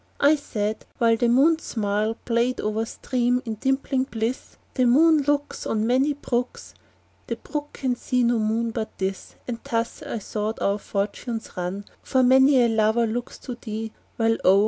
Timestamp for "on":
5.67-5.85